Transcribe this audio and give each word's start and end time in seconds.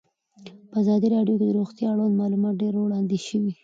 په 0.69 0.75
ازادي 0.81 1.07
راډیو 1.15 1.37
کې 1.39 1.45
د 1.49 1.53
روغتیا 1.57 1.87
اړوند 1.91 2.19
معلومات 2.21 2.53
ډېر 2.61 2.73
وړاندې 2.77 3.17
شوي. 3.27 3.53